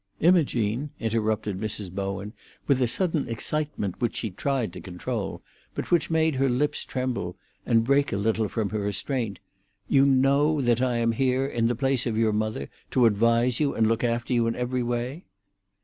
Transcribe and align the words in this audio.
"Imogene," 0.19 0.89
interrupted 0.99 1.59
Mrs. 1.61 1.91
Bowen, 1.91 2.33
with 2.65 2.81
a 2.81 2.87
sudden 2.87 3.29
excitement 3.29 4.01
which 4.01 4.15
she 4.15 4.31
tried 4.31 4.73
to 4.73 4.81
control, 4.81 5.43
but 5.75 5.91
which 5.91 6.09
made 6.09 6.37
her 6.37 6.49
lips 6.49 6.83
tremble, 6.83 7.35
and 7.67 7.83
break 7.83 8.11
a 8.11 8.17
little 8.17 8.49
from 8.49 8.69
her 8.71 8.79
restraint, 8.79 9.37
"you 9.87 10.03
know 10.03 10.59
that 10.59 10.81
I 10.81 10.97
am 10.97 11.11
here 11.11 11.45
in 11.45 11.67
the 11.67 11.75
place 11.75 12.07
of 12.07 12.17
your 12.17 12.33
mother, 12.33 12.67
to 12.89 13.05
advise 13.05 13.59
you 13.59 13.75
and 13.75 13.85
look 13.85 14.03
after 14.03 14.33
you 14.33 14.47
in 14.47 14.55
every 14.55 14.81
way?" 14.81 15.25